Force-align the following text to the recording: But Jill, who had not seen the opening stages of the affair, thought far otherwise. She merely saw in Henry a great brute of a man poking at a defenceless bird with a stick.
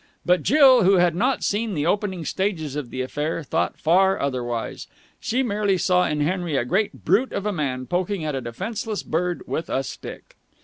But 0.25 0.41
Jill, 0.41 0.81
who 0.81 0.95
had 0.95 1.13
not 1.13 1.43
seen 1.43 1.75
the 1.75 1.85
opening 1.85 2.25
stages 2.25 2.75
of 2.75 2.89
the 2.89 3.01
affair, 3.03 3.43
thought 3.43 3.77
far 3.79 4.19
otherwise. 4.19 4.87
She 5.19 5.43
merely 5.43 5.77
saw 5.77 6.07
in 6.07 6.21
Henry 6.21 6.55
a 6.57 6.65
great 6.65 7.05
brute 7.05 7.31
of 7.33 7.45
a 7.45 7.53
man 7.53 7.85
poking 7.85 8.25
at 8.25 8.33
a 8.33 8.41
defenceless 8.41 9.03
bird 9.03 9.43
with 9.45 9.69
a 9.69 9.83
stick. 9.83 10.35